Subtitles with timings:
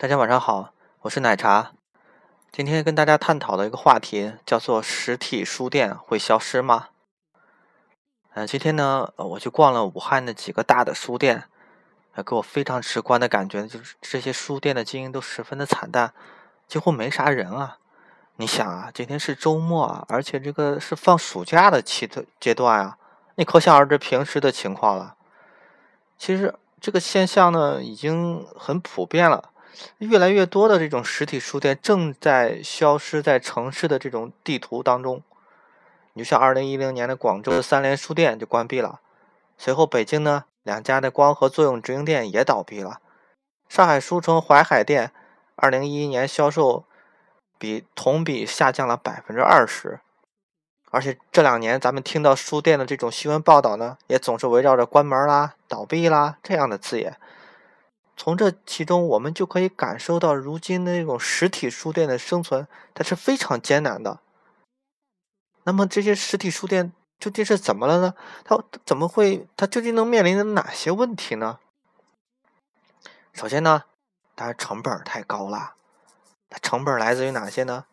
[0.00, 1.72] 大家晚上好，我是奶茶。
[2.52, 6.90] 今天跟大家探讨的一个话题叫做“实体书店会消失吗？”
[8.34, 11.48] 嗯，今天呢，我去逛了武汉的几个大的书店，
[12.24, 16.14] 给我非常直观的感觉就是这些书店的经营都十分的惨淡，
[16.68, 17.78] 几乎没啥人啊。
[18.36, 22.98] 你想啊，今天是周末啊，而且这个是放暑假的期的阶段啊，
[23.34, 25.16] 你可想而知平时的情况了。
[26.16, 29.50] 其实这个现象呢，已经很普遍了。
[29.98, 35.22] 越来越多的这种实体书店正在消失在城市的这种地图当中。
[36.14, 39.00] 你就像二零一零年的广州的三联书店就关闭了，
[39.56, 43.00] 随后北京呢两家的光合作用直营店也倒闭了。
[43.68, 45.12] 上海书城淮海店
[45.54, 46.84] 二零一一年销售
[47.58, 50.00] 比同比下降了百分之二十，
[50.90, 57.16] 而且这两年咱们听到书店的这种新闻报道呢，也总是围绕着关门啦、倒闭啦这样的字眼。
[58.18, 64.18] 从这其中，我们就可以感受到，如今的那种实体书店的生存，它是非常艰难的。
[65.62, 68.14] 那么，这些实体书店究竟是怎么了呢？
[68.44, 69.46] 它怎么会？
[69.56, 71.60] 它究竟能面临着哪些问题呢？
[73.32, 73.84] 首先呢，
[74.34, 75.74] 它成本太高了。
[76.50, 77.84] 它成本来自于哪些呢？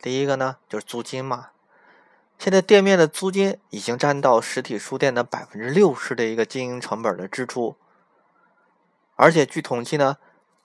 [0.00, 1.48] 第一个呢，就是租金嘛。
[2.38, 7.76] 现在店面的租金已经占到实体书店的百分之六十的一个经营成本的支出。
[9.22, 10.16] 而且据统计呢，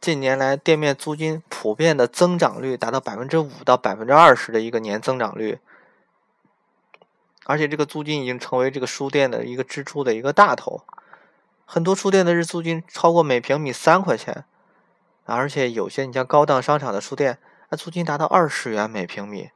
[0.02, 5.59] 近年来店面租金普遍的增长率达到百分之五到百分之二十的一个年增长率，
[7.45, 10.81] 而且这个租金已经成为这个书店的一个支出的一个大头，
[11.67, 14.44] 很多书店的日租金超过每平米三块钱，
[15.25, 17.38] 而且有些你像高档商场的书店，
[17.69, 19.52] 那租金达到二十元每平米，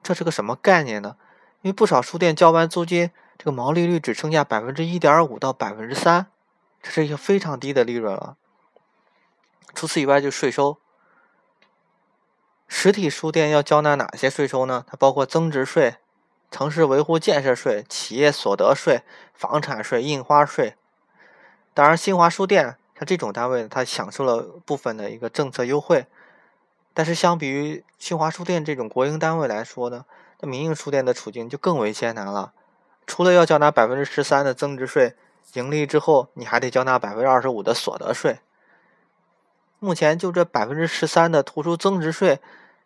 [0.00, 1.16] 这是个什么概念呢？
[1.62, 6.28] 因为不少书店交完租金，这个毛利率只剩下百分之一点五到百分之三。
[6.84, 8.36] 这是一个非常低的利润了。
[9.74, 10.76] 除此以外，就税收。
[12.68, 14.84] 实体书店要交纳哪些税收呢？
[14.86, 15.96] 它包括增值税、
[16.50, 19.00] 城市维护建设税、企业所得税、
[19.32, 20.76] 房产税、印花税。
[21.72, 26.06] 当然，新华书店像这种单位，它享受了部分的一个政策优惠。
[26.92, 30.04] 但是，相比于新华书店这种国营单位来说呢，
[30.40, 32.52] 那民营书店的处境就更为艰难了。
[33.06, 35.16] 除了要缴纳百分之十三的增值税。
[35.52, 38.40] 盈利之后，你还得交纳百分之二十五的所得税。
[39.78, 42.40] 目前就这百分之十三的图书增值税，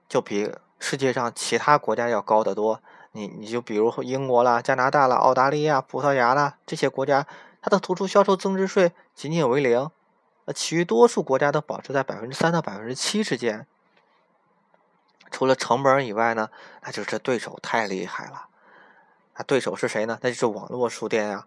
[0.09, 2.83] 就比世界上其他国家要高得多。
[3.13, 7.27] 你你就比如英国啦、加拿大啦、澳大利亚、葡萄牙啦这些国家，
[7.63, 9.91] 它的图书销售增值税仅仅为零，
[10.45, 13.67] 呃，其余多数国家都保持在百分之三到百分之七之间。
[15.31, 16.51] 除了成本以外呢，
[16.83, 18.49] 那就是对手太厉害了。
[19.37, 20.19] 那对手是谁呢？
[20.21, 21.47] 那就是网络书店呀。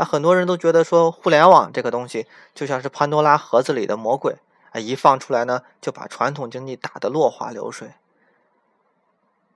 [0.00, 4.38] 那很多人都觉得说，互联网这个东西就像是潘多拉盒子里的魔鬼
[4.72, 7.90] 啊，一放出来呢，就把传统经济打得落花流水。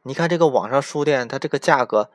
[0.02, 2.10] 你看这个网上书店，它这个价格，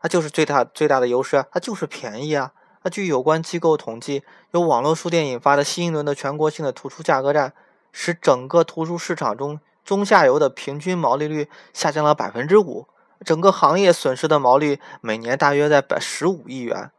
[0.00, 2.52] 它就是最大最大的优势，它就是便宜啊。
[2.84, 4.22] 那据有关机构统计，
[4.52, 7.52] 由网络书店引发的新一轮的全国性的图书价格战，
[7.90, 12.86] 使整个图书市场中中下游的平均毛利率下降了百分之五，
[13.24, 16.92] 整个行业损失的毛利每年大约在百十五亿元。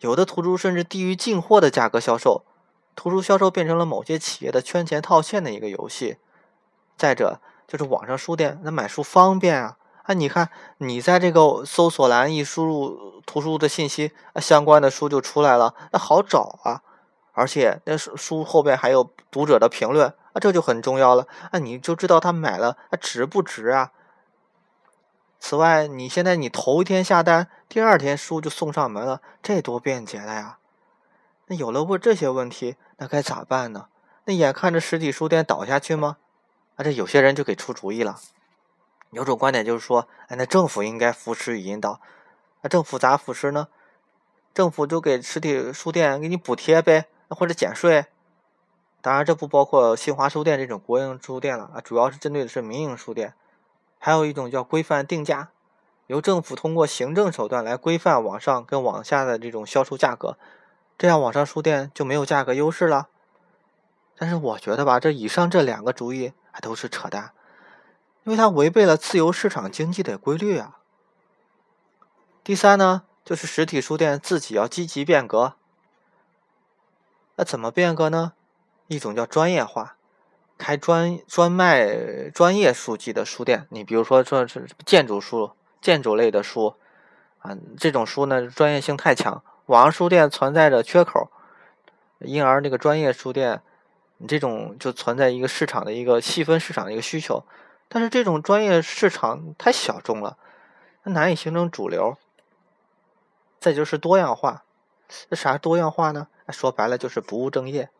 [0.00, 2.44] 有的图书甚至低于进货的价格销售，
[2.94, 6.16] 图书销售变成了某些企业的圈钱套现的一个游戏。
[6.96, 9.76] 再者，就是网上书店，那买书方便啊！
[10.04, 16.82] 啊，你看，你在这个搜索栏一输入图书的信息，相关的书就出来了，那好找啊！
[17.32, 23.92] 而且那书书后边还有读者的评论，啊，这就很重要了，啊，你就知道他买了，啊，值不值啊？
[25.40, 30.58] 此外，你现在你头一天下单，第二天书就送上门了，这多便捷了呀！
[31.48, 33.88] 那有了问这些问题，那该咋办呢？
[34.26, 36.18] 那眼看着实体书店倒下去吗？
[36.76, 38.20] 啊，这有些人就给出主意了。
[39.10, 42.00] 有种观点就是说，哎，那政府应该扶持与引导。
[42.60, 43.66] 那政府咋扶持呢？
[44.54, 48.06] 政府就给实体书店给你补贴呗，或者减税。
[49.02, 53.34] 当然，这不包括新华书店这种国营书店了啊，主要是针对的是民营书店。
[53.98, 55.50] 还有一种叫规范定价，
[56.06, 60.36] 由政府通过行政手段来规范网上跟网下的这种销售价格，
[60.98, 63.08] 这样网上书店就没有价格优势了。
[64.16, 67.32] 但是我觉得吧，这以上这两个主意还都是扯淡，
[68.24, 70.78] 因为它违背了自由市场经济的规律啊。
[72.44, 75.54] 第三呢，就是实体书店自己要积极变革。
[77.36, 78.34] 那怎么变革呢？
[78.86, 79.96] 一种叫专业化。
[80.56, 85.50] 开专专卖专业书籍的书店，你比如说说是建筑书、
[85.84, 86.76] 建筑类的书，
[87.40, 91.30] 啊，这种书呢专业性太强，网上书店存在着缺口，
[92.20, 93.60] 因而那个专业书店
[94.16, 97.44] 你这种就存在一个市场的一个细分市场的一个需求，
[97.86, 100.38] 但是这种专业市场太小众了，
[101.04, 102.16] 它难以形成主流。
[103.60, 104.64] 再就是多样化，
[105.28, 106.28] 这啥多样化呢？
[106.48, 107.90] 说白了就是不务正业。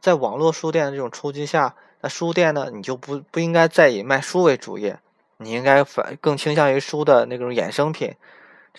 [0.00, 4.98] 在网络书店的这种冲击下，那书店呢，你就不不应该再以卖书为主业，
[5.38, 8.14] 你应该反更倾向于书的那种衍生品，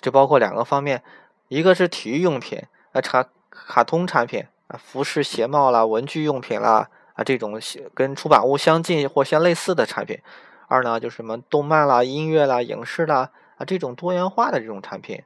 [0.01, 1.04] 就包括两个方面，
[1.48, 7.59] 一个是体育用品啊，卡卡通产品啊，服饰鞋帽啦，文具用品啦啊，这种
[7.94, 10.18] 跟出版物相近或相类似的产品；
[10.68, 15.24] 二呢，就是什么动漫啦、音乐啦、影视啦啊，这种多元化的这种产品，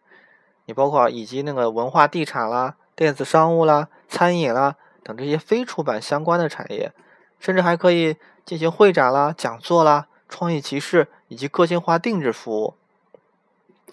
[0.66, 4.76] 你包括以及那个文化地产啦、电子商务啦、餐饮啦。
[5.04, 6.94] 等这些非出版相关的产业，
[7.40, 12.74] 甚至还可以进行会展啦、讲座啦、创意集市以及个性化定制服务。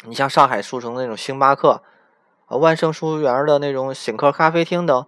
[0.05, 1.83] 你像上海书城那种星巴克，
[2.47, 5.07] 啊，万盛书园的那种醒客咖啡厅等，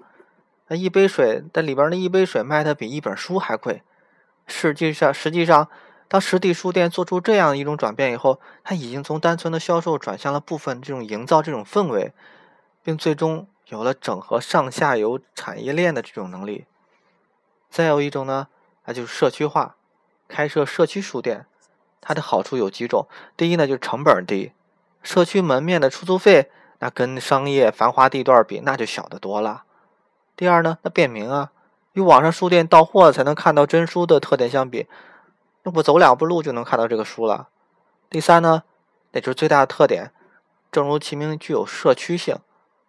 [0.67, 3.83] 那一杯水，在里边那一杯水卖的比一本书还贵。
[4.47, 5.69] 实际上，实际上，
[6.09, 12.13] 当实体书店做出这样一种转变以后，它已经从单纯的销售转向了部分这种营造这种氛围，
[12.83, 13.47] 并最终。
[13.67, 16.67] 有了整合上下游产业链的这种能力，
[17.71, 18.49] 再有一种呢，
[18.85, 19.77] 那就是社区化，
[20.31, 21.45] 开设社区书店，
[22.01, 23.09] 它的好处有几种。
[23.37, 24.53] 第一呢，就是成本低，
[25.03, 29.65] 社区门面的出租费，那跟商业繁华地段比，那就小得多了。
[30.37, 31.51] 第二呢，那便民啊，
[31.93, 34.87] 与网上书店到货才能看到真书的特点相比，
[35.65, 37.49] 那不走两步路就能看到这个书了。
[38.09, 38.63] 第三呢，
[39.13, 40.13] 那就是最大的特点，
[40.73, 42.37] 正如其名，具有社区性。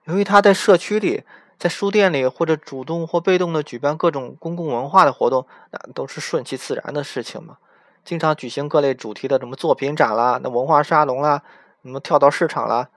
[0.06, 1.24] 由于它在社区里，
[1.62, 7.58] 在书店里，或者主动或被动的举办各种公共文化的活动，那都是顺其自然的事情嘛。
[8.04, 11.44] 经常举行各类主题的什么作品展啦，那文化沙龙啦，
[11.84, 12.90] 什么跳蚤市场啦。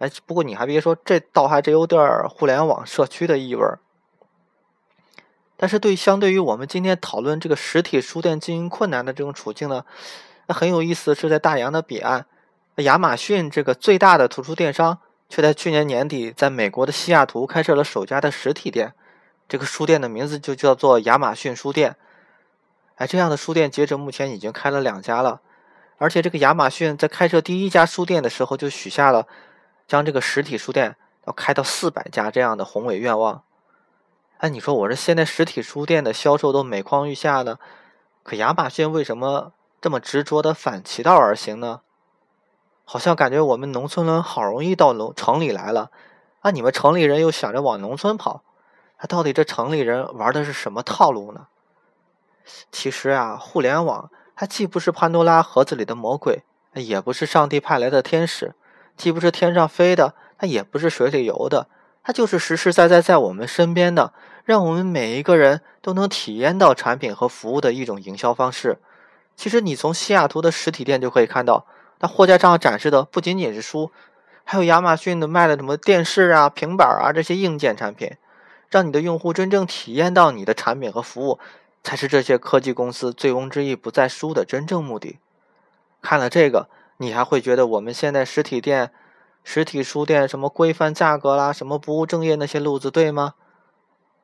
[0.00, 3.78] 哎，不过你还别说，这倒还真有点互联网社区的意味儿。
[5.56, 9.86] 但是对相对于我们今天讨论这个实体书店经营困难的这种处境呢，
[10.46, 12.26] 那很有意思，是在大洋的彼岸，
[12.76, 14.98] 亚马逊这个最大的图书电商。
[15.28, 18.94] 却在去年年底，在美国的西雅图开设了首家的实体店，
[19.48, 21.96] 这个书店的名字就叫做亚马逊书店。
[22.96, 25.40] 哎，这样的书店截止目前已经开了两家了，
[25.98, 29.26] 而且这个亚马逊在开设第一家书店的时候就许下了
[29.86, 30.96] 将这个实体书店
[31.26, 33.42] 要开到四百家这样的宏伟愿望。
[34.38, 37.58] 哎，你说我这现在实体书店的销售都每况愈下呢，
[38.22, 41.82] 可亚马逊为什么这么执着的反其道而行呢？
[42.90, 45.90] 好像感觉我们农村人好容易到农城里来了，
[46.40, 48.42] 啊，你们城里人又想着往农村跑，
[48.98, 51.48] 那到底这城里人玩的是什么套路呢？
[52.72, 58.54] 其实啊，互联网它既不是潘多拉盒子里的魔鬼，也不是上帝派来的天使，
[58.96, 61.66] 既不是天上飞的，它也不是水里游的，
[62.02, 64.14] 它就是实实在在在我们身边的，
[64.46, 68.78] 让我们每一个人都能体验到产品和服务的一种营销方式。
[69.36, 71.66] 其实你从西雅图的实体店就可以看到。
[71.98, 73.90] 它货架上展示的不仅仅是书，
[74.44, 78.12] 还有亚马逊的卖的什么电视啊、平板啊这些硬件产品，
[78.70, 81.38] 让你的用户真正体验到你的产品和服务，
[81.82, 85.18] 才是这些科技公司醉翁之意不在书的真正目的。
[86.00, 86.68] 看了这个，
[86.98, 88.92] 你还会觉得我们现在实体店、
[89.42, 93.34] 实体书店什么规范价格啦、什么不务正业那些路子对吗？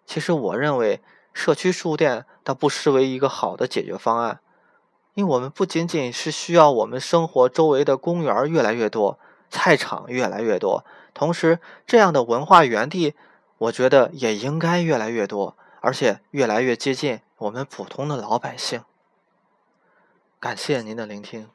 [0.07, 1.03] 其实我认为，
[1.33, 4.41] 社区书店它不失为一个好的解决方案。
[5.15, 9.19] 因为我们不仅仅是需要我们生活周围的公园越来越多，
[9.49, 13.15] 菜场越来越多，同时这样的文化园地，
[13.59, 18.83] 我觉得也应该越来越多，而且越来越接近我们普通的老百姓。
[20.41, 21.49] 感谢您的聆听。